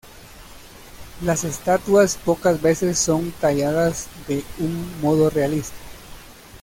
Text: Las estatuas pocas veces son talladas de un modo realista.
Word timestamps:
Las 1.23 1.43
estatuas 1.43 2.17
pocas 2.17 2.59
veces 2.59 2.97
son 2.97 3.29
talladas 3.33 4.07
de 4.27 4.43
un 4.57 4.99
modo 4.99 5.29
realista. 5.29 5.75